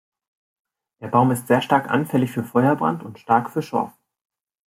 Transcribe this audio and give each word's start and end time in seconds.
Der 0.99 1.09
Baum 1.09 1.29
ist 1.29 1.45
sehr 1.45 1.61
stark 1.61 1.87
anfällig 1.87 2.31
für 2.31 2.43
Feuerbrand 2.43 3.03
und 3.03 3.19
stark 3.19 3.51
für 3.51 3.61
Schorf. 3.61 3.93